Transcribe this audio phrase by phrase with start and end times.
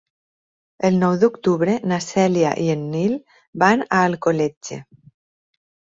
[0.87, 3.15] El nou d'octubre na Cèlia i en Nil
[3.65, 4.83] van a Alcoletge.